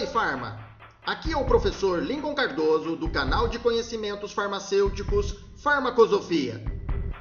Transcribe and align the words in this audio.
Oi, 0.00 0.06
Farma! 0.06 0.58
Aqui 1.04 1.30
é 1.30 1.36
o 1.36 1.44
professor 1.44 2.02
Lincoln 2.02 2.34
Cardoso, 2.34 2.96
do 2.96 3.10
canal 3.10 3.48
de 3.48 3.58
conhecimentos 3.58 4.32
farmacêuticos 4.32 5.36
Farmacosofia. 5.58 6.64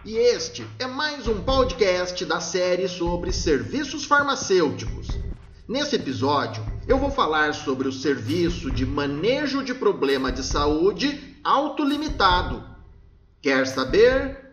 E 0.05 0.15
este 0.15 0.65
é 0.79 0.87
mais 0.87 1.27
um 1.27 1.41
podcast 1.41 2.23
da 2.23 2.39
série 2.39 2.87
sobre 2.87 3.33
serviços 3.33 4.05
farmacêuticos. 4.05 5.09
Nesse 5.67 5.97
episódio, 5.97 6.65
eu 6.87 6.97
vou 6.97 7.11
falar 7.11 7.53
sobre 7.53 7.85
o 7.85 7.91
serviço 7.91 8.71
de 8.71 8.85
manejo 8.85 9.61
de 9.61 9.73
problema 9.73 10.31
de 10.31 10.41
saúde 10.41 11.37
autolimitado. 11.43 12.63
Quer 13.41 13.67
saber? 13.67 14.48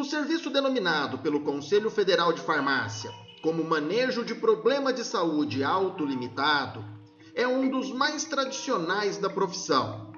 O 0.00 0.04
serviço 0.04 0.48
denominado 0.48 1.18
pelo 1.18 1.40
Conselho 1.40 1.90
Federal 1.90 2.32
de 2.32 2.40
Farmácia 2.40 3.12
como 3.42 3.62
manejo 3.62 4.24
de 4.24 4.34
problema 4.34 4.94
de 4.94 5.04
saúde 5.04 5.62
autolimitado 5.62 6.82
é 7.34 7.46
um 7.46 7.68
dos 7.68 7.92
mais 7.92 8.24
tradicionais 8.24 9.18
da 9.18 9.28
profissão. 9.28 10.10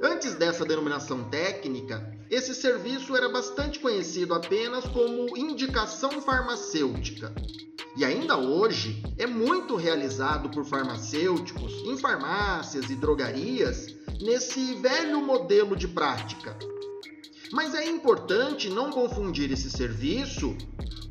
Antes 0.00 0.36
dessa 0.36 0.64
denominação 0.64 1.24
técnica, 1.24 2.08
esse 2.30 2.54
serviço 2.54 3.16
era 3.16 3.28
bastante 3.28 3.80
conhecido 3.80 4.32
apenas 4.32 4.84
como 4.84 5.36
indicação 5.36 6.22
farmacêutica. 6.22 7.34
E 7.96 8.04
ainda 8.04 8.36
hoje 8.36 9.02
é 9.18 9.26
muito 9.26 9.74
realizado 9.74 10.50
por 10.50 10.64
farmacêuticos 10.64 11.72
em 11.84 11.98
farmácias 11.98 12.90
e 12.90 12.94
drogarias 12.94 13.92
nesse 14.20 14.76
velho 14.76 15.20
modelo 15.20 15.74
de 15.74 15.88
prática 15.88 16.56
mas 17.52 17.74
é 17.74 17.86
importante 17.86 18.68
não 18.68 18.90
confundir 18.90 19.50
esse 19.50 19.70
serviço 19.70 20.56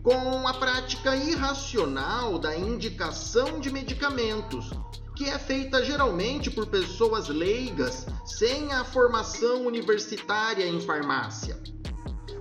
com 0.04 0.48
a 0.48 0.54
prática 0.54 1.16
irracional 1.16 2.38
da 2.38 2.56
indicação 2.56 3.60
de 3.60 3.72
medicamentos, 3.72 4.70
que 5.16 5.26
é 5.30 5.40
feita 5.40 5.84
geralmente 5.84 6.52
por 6.52 6.68
pessoas 6.68 7.28
leigas 7.28 8.06
sem 8.26 8.72
a 8.72 8.84
formação 8.84 9.66
universitária 9.66 10.68
em 10.68 10.80
farmácia. 10.80 11.58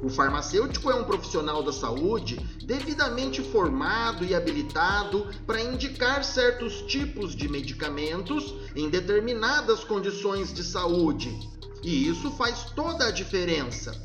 O 0.05 0.11
farmacêutico 0.11 0.91
é 0.91 0.95
um 0.95 1.05
profissional 1.05 1.63
da 1.63 1.73
saúde 1.73 2.37
devidamente 2.63 3.41
formado 3.41 4.23
e 4.23 4.35
habilitado 4.35 5.27
para 5.47 5.63
indicar 5.63 6.23
certos 6.23 6.83
tipos 6.83 7.35
de 7.35 7.49
medicamentos 7.49 8.55
em 8.77 8.91
determinadas 8.91 9.83
condições 9.83 10.53
de 10.53 10.63
saúde, 10.63 11.35
e 11.83 12.07
isso 12.07 12.31
faz 12.33 12.65
toda 12.77 13.07
a 13.07 13.11
diferença. 13.11 13.99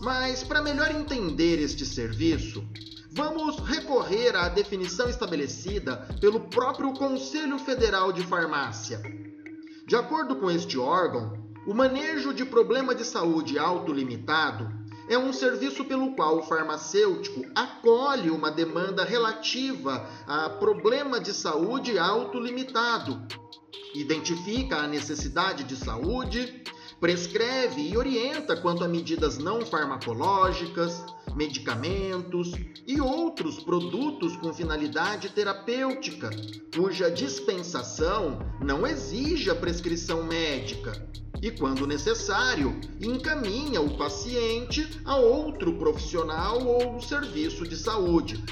Mas 0.00 0.42
para 0.42 0.62
melhor 0.62 0.90
entender 0.90 1.60
este 1.60 1.86
serviço, 1.86 2.64
vamos 3.12 3.60
recorrer 3.60 4.34
à 4.34 4.48
definição 4.48 5.08
estabelecida 5.08 6.08
pelo 6.20 6.40
próprio 6.40 6.92
Conselho 6.94 7.56
Federal 7.60 8.12
de 8.12 8.26
Farmácia. 8.26 9.00
De 9.86 9.94
acordo 9.94 10.34
com 10.34 10.50
este 10.50 10.76
órgão, 10.76 11.38
o 11.68 11.72
manejo 11.72 12.34
de 12.34 12.44
problema 12.44 12.96
de 12.96 13.04
saúde 13.04 13.60
autolimitado 13.60 14.79
é 15.10 15.18
um 15.18 15.32
serviço 15.32 15.84
pelo 15.84 16.14
qual 16.14 16.38
o 16.38 16.42
farmacêutico 16.44 17.44
acolhe 17.52 18.30
uma 18.30 18.48
demanda 18.48 19.04
relativa 19.04 20.08
a 20.24 20.48
problema 20.48 21.18
de 21.18 21.34
saúde 21.34 21.98
autolimitado, 21.98 23.20
identifica 23.92 24.76
a 24.76 24.86
necessidade 24.86 25.64
de 25.64 25.74
saúde, 25.74 26.62
prescreve 27.00 27.90
e 27.90 27.96
orienta 27.96 28.56
quanto 28.56 28.84
a 28.84 28.88
medidas 28.88 29.36
não 29.36 29.66
farmacológicas, 29.66 31.04
medicamentos 31.34 32.52
e 32.86 33.00
outros 33.00 33.58
produtos 33.58 34.36
com 34.36 34.52
finalidade 34.52 35.30
terapêutica, 35.30 36.30
cuja 36.72 37.10
dispensação 37.10 38.38
não 38.60 38.86
exige 38.86 39.50
a 39.50 39.56
prescrição 39.56 40.22
médica. 40.22 40.92
E, 41.42 41.50
quando 41.50 41.86
necessário, 41.86 42.78
encaminha 43.00 43.80
o 43.80 43.96
paciente 43.96 45.00
a 45.04 45.16
outro 45.16 45.74
profissional 45.74 46.66
ou 46.66 47.00
serviço 47.00 47.66
de 47.66 47.76
saúde. 47.76 48.42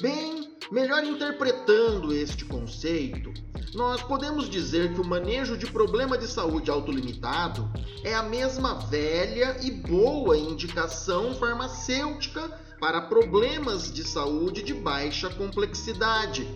Bem, 0.00 0.50
melhor 0.70 1.04
interpretando 1.04 2.12
este 2.12 2.44
conceito, 2.44 3.32
nós 3.74 4.02
podemos 4.02 4.48
dizer 4.48 4.94
que 4.94 5.00
o 5.00 5.06
manejo 5.06 5.56
de 5.56 5.66
problema 5.66 6.18
de 6.18 6.26
saúde 6.26 6.70
autolimitado 6.70 7.70
é 8.02 8.14
a 8.14 8.22
mesma 8.22 8.74
velha 8.74 9.58
e 9.62 9.70
boa 9.70 10.36
indicação 10.36 11.34
farmacêutica 11.34 12.48
para 12.80 13.02
problemas 13.02 13.92
de 13.92 14.02
saúde 14.04 14.62
de 14.62 14.74
baixa 14.74 15.30
complexidade, 15.30 16.46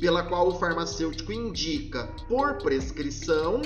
pela 0.00 0.22
qual 0.22 0.48
o 0.48 0.58
farmacêutico 0.58 1.32
indica, 1.32 2.06
por 2.28 2.58
prescrição, 2.58 3.62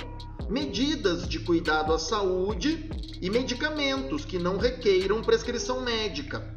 medidas 0.48 1.28
de 1.28 1.38
cuidado 1.40 1.92
à 1.92 1.98
saúde 1.98 2.88
e 3.20 3.28
medicamentos 3.28 4.24
que 4.24 4.38
não 4.38 4.56
requeiram 4.56 5.22
prescrição 5.22 5.82
médica. 5.82 6.56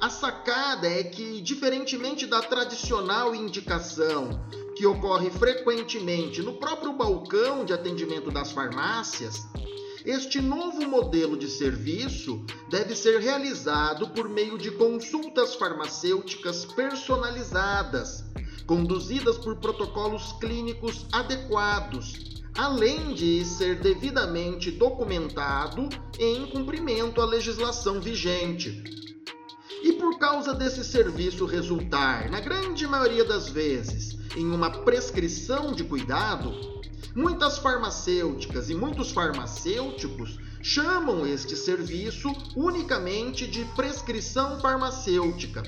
A 0.00 0.10
sacada 0.10 0.86
é 0.86 1.02
que, 1.02 1.40
diferentemente 1.40 2.26
da 2.26 2.40
tradicional 2.42 3.34
indicação 3.34 4.46
que 4.76 4.86
ocorre 4.86 5.30
frequentemente 5.30 6.42
no 6.42 6.54
próprio 6.54 6.92
balcão 6.92 7.64
de 7.64 7.72
atendimento 7.72 8.30
das 8.30 8.52
farmácias, 8.52 9.42
este 10.04 10.40
novo 10.40 10.86
modelo 10.86 11.36
de 11.36 11.48
serviço 11.48 12.44
deve 12.70 12.94
ser 12.94 13.20
realizado 13.20 14.08
por 14.10 14.28
meio 14.28 14.56
de 14.56 14.70
consultas 14.70 15.56
farmacêuticas 15.56 16.64
personalizadas, 16.64 18.22
conduzidas 18.66 19.38
por 19.38 19.56
protocolos 19.56 20.32
clínicos 20.34 21.06
adequados, 21.10 22.35
além 22.56 23.12
de 23.12 23.44
ser 23.44 23.80
devidamente 23.80 24.70
documentado 24.70 25.88
em 26.18 26.46
cumprimento 26.46 27.20
à 27.20 27.26
legislação 27.26 28.00
vigente. 28.00 28.82
E 29.82 29.92
por 29.92 30.18
causa 30.18 30.54
desse 30.54 30.82
serviço 30.84 31.44
resultar, 31.44 32.30
na 32.30 32.40
grande 32.40 32.86
maioria 32.86 33.24
das 33.24 33.48
vezes, 33.48 34.16
em 34.34 34.46
uma 34.46 34.70
prescrição 34.70 35.72
de 35.72 35.84
cuidado, 35.84 36.52
muitas 37.14 37.58
farmacêuticas 37.58 38.70
e 38.70 38.74
muitos 38.74 39.10
farmacêuticos 39.10 40.38
chamam 40.62 41.26
este 41.26 41.54
serviço 41.54 42.32
unicamente 42.56 43.46
de 43.46 43.64
prescrição 43.76 44.58
farmacêutica. 44.60 45.62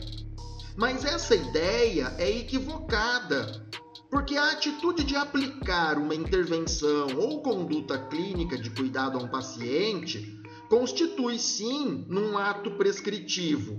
Mas 0.77 1.05
essa 1.05 1.35
ideia 1.35 2.15
é 2.19 2.31
equivocada, 2.31 3.68
porque 4.11 4.37
a 4.37 4.53
atitude 4.53 5.05
de 5.05 5.17
aplicar 5.17 5.99
uma 5.99 6.15
intervenção 6.15 7.09
ou 7.17 7.43
conduta 7.43 7.99
clínica 8.09 8.57
de 8.57 8.71
cuidado 8.71 9.19
a 9.19 9.23
um 9.23 9.29
paciente 9.29 10.41
constitui 10.69 11.39
sim 11.39 12.05
num 12.09 12.37
ato 12.37 12.71
prescritivo 12.73 13.79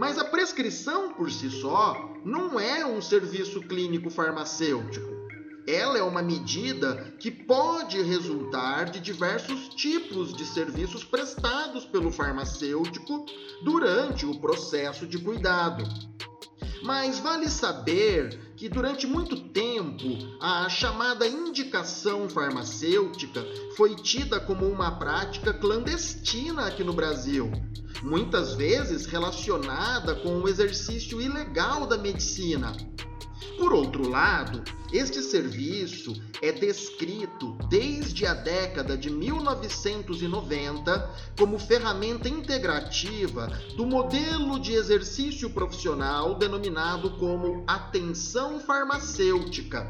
mas 0.00 0.18
a 0.18 0.24
prescrição 0.24 1.12
por 1.12 1.30
si 1.30 1.50
só 1.50 2.10
não 2.24 2.58
é 2.58 2.86
um 2.86 3.00
serviço 3.00 3.60
clínico 3.60 4.10
farmacêutico. 4.10 5.10
Ela 5.66 5.98
é 5.98 6.02
uma 6.02 6.22
medida 6.22 7.14
que 7.20 7.30
pode 7.30 8.00
resultar 8.00 8.86
de 8.86 8.98
diversos 8.98 9.68
tipos 9.68 10.32
de 10.32 10.44
serviços 10.46 11.04
prestados 11.04 11.84
pelo 11.84 12.10
farmacêutico 12.10 13.26
durante 13.62 14.24
o 14.24 14.40
processo 14.40 15.06
de 15.06 15.18
cuidado. 15.18 15.84
Mas 16.82 17.18
vale 17.18 17.48
saber 17.48 18.49
que 18.60 18.68
durante 18.68 19.06
muito 19.06 19.40
tempo 19.40 20.04
a 20.38 20.68
chamada 20.68 21.26
indicação 21.26 22.28
farmacêutica 22.28 23.42
foi 23.74 23.94
tida 23.94 24.38
como 24.38 24.68
uma 24.68 24.98
prática 24.98 25.54
clandestina 25.54 26.66
aqui 26.66 26.84
no 26.84 26.92
Brasil, 26.92 27.50
muitas 28.02 28.54
vezes 28.54 29.06
relacionada 29.06 30.14
com 30.14 30.40
o 30.40 30.46
exercício 30.46 31.22
ilegal 31.22 31.86
da 31.86 31.96
medicina. 31.96 32.76
Por 33.58 33.72
outro 33.72 34.08
lado, 34.08 34.62
este 34.92 35.22
serviço 35.22 36.14
é 36.42 36.50
descrito 36.50 37.56
desde 37.68 38.26
a 38.26 38.34
década 38.34 38.96
de 38.96 39.10
1990 39.10 41.10
como 41.38 41.58
ferramenta 41.58 42.28
integrativa 42.28 43.46
do 43.76 43.86
modelo 43.86 44.58
de 44.58 44.72
exercício 44.72 45.50
profissional 45.50 46.34
denominado 46.34 47.10
como 47.18 47.64
atenção 47.66 48.58
farmacêutica. 48.60 49.86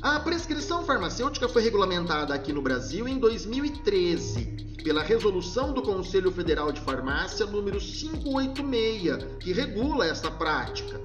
A 0.00 0.18
prescrição 0.18 0.84
farmacêutica 0.84 1.48
foi 1.48 1.62
regulamentada 1.62 2.34
aqui 2.34 2.52
no 2.52 2.60
Brasil 2.60 3.06
em 3.06 3.18
2013 3.18 4.72
pela 4.82 5.02
resolução 5.02 5.72
do 5.72 5.80
Conselho 5.80 6.32
Federal 6.32 6.72
de 6.72 6.80
Farmácia 6.80 7.46
número 7.46 7.78
586, 7.78 9.38
que 9.38 9.52
regula 9.52 10.06
essa 10.06 10.30
prática. 10.30 11.00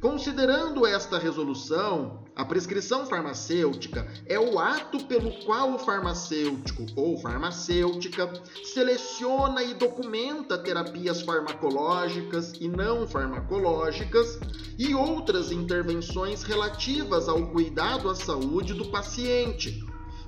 Considerando 0.00 0.86
esta 0.86 1.18
resolução, 1.18 2.24
a 2.36 2.44
prescrição 2.44 3.06
farmacêutica 3.06 4.06
é 4.26 4.38
o 4.38 4.58
ato 4.58 5.04
pelo 5.06 5.32
qual 5.44 5.72
o 5.72 5.78
farmacêutico 5.78 6.84
ou 6.94 7.18
farmacêutica 7.18 8.30
seleciona 8.62 9.62
e 9.62 9.72
documenta 9.72 10.58
terapias 10.58 11.22
farmacológicas 11.22 12.52
e 12.60 12.68
não 12.68 13.06
farmacológicas 13.08 14.38
e 14.78 14.94
outras 14.94 15.50
intervenções 15.50 16.42
relativas 16.42 17.26
ao 17.26 17.46
cuidado 17.46 18.10
à 18.10 18.14
saúde 18.14 18.74
do 18.74 18.90
paciente, 18.90 19.82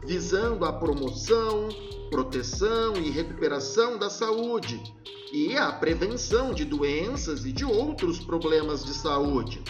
visando 0.04 0.64
a 0.64 0.72
promoção, 0.72 1.68
proteção 2.10 2.94
e 2.96 3.10
recuperação 3.10 3.98
da 3.98 4.08
saúde 4.08 4.82
e 5.32 5.56
a 5.56 5.72
prevenção 5.72 6.54
de 6.54 6.64
doenças 6.64 7.44
e 7.44 7.52
de 7.52 7.64
outros 7.64 8.18
problemas 8.18 8.84
de 8.84 8.94
saúde. 8.94 9.62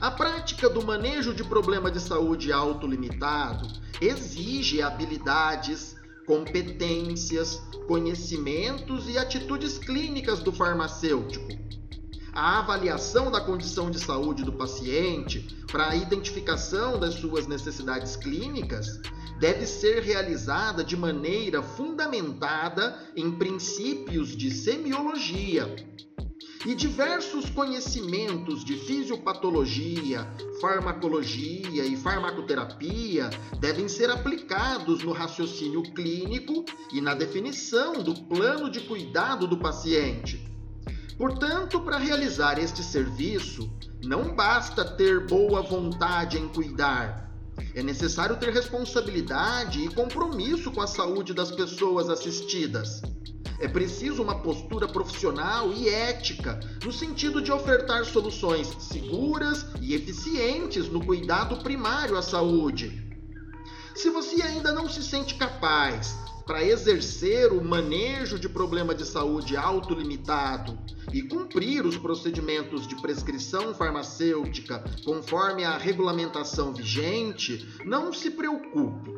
A 0.00 0.10
prática 0.10 0.68
do 0.68 0.84
manejo 0.84 1.32
de 1.32 1.44
problema 1.44 1.90
de 1.90 2.00
saúde 2.00 2.52
autolimitado 2.52 3.68
exige 4.00 4.82
habilidades, 4.82 5.96
competências, 6.26 7.62
conhecimentos 7.86 9.08
e 9.08 9.16
atitudes 9.16 9.78
clínicas 9.78 10.40
do 10.40 10.52
farmacêutico. 10.52 11.46
A 12.34 12.60
avaliação 12.60 13.30
da 13.30 13.42
condição 13.42 13.90
de 13.90 13.98
saúde 13.98 14.42
do 14.42 14.52
paciente 14.52 15.46
para 15.70 15.90
a 15.90 15.96
identificação 15.96 16.98
das 16.98 17.14
suas 17.14 17.46
necessidades 17.46 18.16
clínicas 18.16 19.02
deve 19.38 19.66
ser 19.66 20.02
realizada 20.02 20.82
de 20.82 20.96
maneira 20.96 21.62
fundamentada 21.62 22.98
em 23.14 23.32
princípios 23.32 24.34
de 24.34 24.50
semiologia. 24.50 25.76
E 26.64 26.74
diversos 26.74 27.50
conhecimentos 27.50 28.64
de 28.64 28.76
fisiopatologia, 28.76 30.26
farmacologia 30.58 31.84
e 31.84 31.96
farmacoterapia 31.96 33.28
devem 33.60 33.88
ser 33.88 34.08
aplicados 34.08 35.02
no 35.02 35.12
raciocínio 35.12 35.82
clínico 35.82 36.64
e 36.90 37.00
na 37.02 37.14
definição 37.14 38.02
do 38.02 38.14
plano 38.14 38.70
de 38.70 38.80
cuidado 38.80 39.46
do 39.46 39.58
paciente. 39.58 40.51
Portanto, 41.22 41.78
para 41.78 41.98
realizar 41.98 42.58
este 42.58 42.82
serviço, 42.82 43.72
não 44.02 44.34
basta 44.34 44.84
ter 44.84 45.24
boa 45.24 45.62
vontade 45.62 46.36
em 46.36 46.48
cuidar, 46.48 47.30
é 47.76 47.80
necessário 47.80 48.36
ter 48.38 48.52
responsabilidade 48.52 49.84
e 49.84 49.94
compromisso 49.94 50.72
com 50.72 50.80
a 50.80 50.86
saúde 50.88 51.32
das 51.32 51.52
pessoas 51.52 52.10
assistidas. 52.10 53.02
É 53.60 53.68
preciso 53.68 54.20
uma 54.20 54.40
postura 54.40 54.88
profissional 54.88 55.72
e 55.72 55.88
ética, 55.88 56.58
no 56.84 56.90
sentido 56.90 57.40
de 57.40 57.52
ofertar 57.52 58.04
soluções 58.04 58.66
seguras 58.80 59.64
e 59.80 59.94
eficientes 59.94 60.88
no 60.88 61.06
cuidado 61.06 61.58
primário 61.58 62.16
à 62.18 62.22
saúde. 62.22 63.00
Se 63.94 64.10
você 64.10 64.42
ainda 64.42 64.72
não 64.72 64.88
se 64.88 65.04
sente 65.04 65.36
capaz 65.36 66.16
para 66.46 66.64
exercer 66.64 67.52
o 67.52 67.62
manejo 67.62 68.38
de 68.38 68.48
problema 68.48 68.94
de 68.94 69.04
saúde 69.04 69.56
autolimitado 69.56 70.78
e 71.12 71.22
cumprir 71.22 71.86
os 71.86 71.96
procedimentos 71.96 72.86
de 72.86 73.00
prescrição 73.00 73.74
farmacêutica 73.74 74.82
conforme 75.04 75.64
a 75.64 75.76
regulamentação 75.76 76.72
vigente, 76.72 77.66
não 77.84 78.12
se 78.12 78.30
preocupe. 78.30 79.10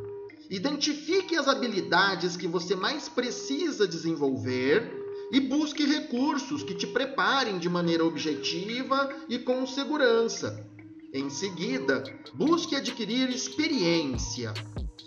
Identifique 0.51 1.37
as 1.37 1.49
habilidades 1.49 2.37
que 2.37 2.47
você 2.47 2.77
mais 2.77 3.09
precisa 3.09 3.89
desenvolver 3.89 5.05
e 5.33 5.41
busque 5.41 5.85
recursos 5.85 6.63
que 6.63 6.75
te 6.75 6.87
preparem 6.87 7.59
de 7.59 7.69
maneira 7.69 8.05
objetiva 8.05 9.09
e 9.29 9.39
com 9.39 9.67
segurança. 9.67 10.65
Em 11.13 11.31
seguida, 11.31 12.03
busque 12.35 12.77
adquirir 12.77 13.31
experiência. 13.31 14.53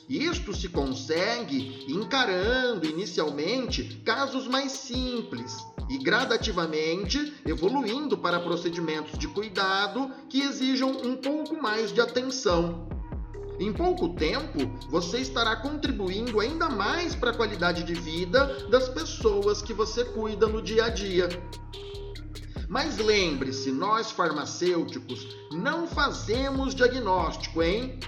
Isto 0.10 0.54
se 0.56 0.70
consegue 0.70 1.86
encarando 1.90 2.88
inicialmente 2.88 4.02
casos 4.06 4.48
mais 4.48 4.72
simples 4.72 5.58
e 5.90 5.98
gradativamente 5.98 7.34
evoluindo 7.46 8.18
para 8.18 8.40
procedimentos 8.40 9.18
de 9.18 9.28
cuidado 9.28 10.10
que 10.30 10.42
exijam 10.42 10.92
um 10.92 11.16
pouco 11.18 11.62
mais 11.62 11.92
de 11.92 12.00
atenção. 12.00 12.88
Em 13.60 13.74
pouco 13.74 14.10
tempo, 14.10 14.60
você 14.90 15.18
estará 15.18 15.56
contribuindo 15.56 16.40
ainda 16.40 16.70
mais 16.70 17.16
para 17.16 17.32
a 17.32 17.36
qualidade 17.36 17.84
de 17.84 17.94
vida 17.94 18.68
das 18.70 18.88
pessoas 18.88 19.62
que 19.62 19.74
você 19.74 20.06
cuida 20.06 20.48
no 20.48 20.62
dia 20.62 20.86
a 20.86 20.90
dia. 20.90 21.28
Mas 22.70 22.98
lembre-se, 22.98 23.72
nós 23.72 24.12
farmacêuticos 24.12 25.36
não 25.52 25.88
fazemos 25.88 26.76
diagnóstico, 26.76 27.64
hein? 27.64 28.00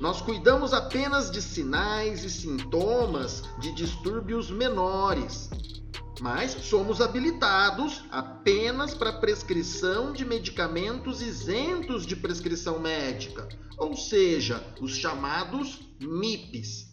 Nós 0.00 0.20
cuidamos 0.20 0.72
apenas 0.72 1.28
de 1.28 1.42
sinais 1.42 2.22
e 2.22 2.30
sintomas 2.30 3.42
de 3.58 3.72
distúrbios 3.72 4.48
menores, 4.48 5.50
mas 6.20 6.52
somos 6.52 7.00
habilitados 7.00 8.04
apenas 8.08 8.94
para 8.94 9.14
prescrição 9.14 10.12
de 10.12 10.24
medicamentos 10.24 11.20
isentos 11.20 12.06
de 12.06 12.14
prescrição 12.14 12.78
médica, 12.78 13.48
ou 13.76 13.96
seja, 13.96 14.64
os 14.80 14.94
chamados 14.96 15.80
MIPs. 16.00 16.86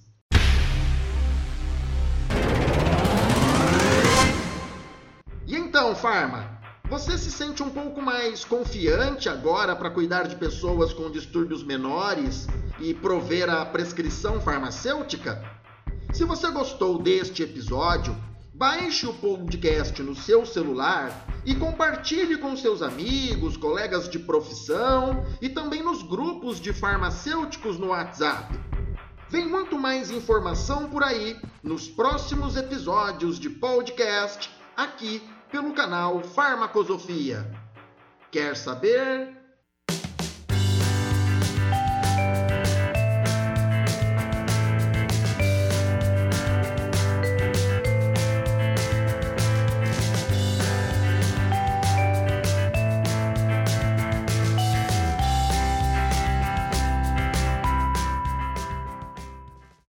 E 5.45 5.55
então, 5.55 5.95
Farma, 5.95 6.54
você 6.89 7.17
se 7.17 7.31
sente 7.31 7.63
um 7.63 7.69
pouco 7.69 8.01
mais 8.01 8.45
confiante 8.45 9.27
agora 9.27 9.75
para 9.75 9.89
cuidar 9.89 10.23
de 10.23 10.35
pessoas 10.35 10.93
com 10.93 11.09
distúrbios 11.09 11.63
menores 11.63 12.47
e 12.79 12.93
prover 12.93 13.49
a 13.49 13.65
prescrição 13.65 14.39
farmacêutica? 14.39 15.43
Se 16.13 16.23
você 16.23 16.49
gostou 16.51 17.01
deste 17.01 17.41
episódio, 17.41 18.15
baixe 18.53 19.07
o 19.07 19.13
podcast 19.13 20.01
no 20.03 20.15
seu 20.15 20.45
celular 20.45 21.25
e 21.43 21.55
compartilhe 21.55 22.37
com 22.37 22.55
seus 22.55 22.81
amigos, 22.81 23.57
colegas 23.57 24.07
de 24.07 24.19
profissão 24.19 25.25
e 25.41 25.49
também 25.49 25.83
nos 25.83 26.03
grupos 26.03 26.59
de 26.59 26.71
farmacêuticos 26.71 27.79
no 27.79 27.87
WhatsApp. 27.87 28.57
Vem 29.27 29.47
muito 29.47 29.77
mais 29.77 30.11
informação 30.11 30.87
por 30.87 31.03
aí 31.03 31.35
nos 31.63 31.89
próximos 31.89 32.55
episódios 32.55 33.39
de 33.39 33.49
podcast 33.49 34.49
aqui 34.77 35.21
pelo 35.55 35.73
canal 35.73 36.21
Farmacosofia. 36.21 37.49
Quer 38.29 38.57
saber? 38.57 39.34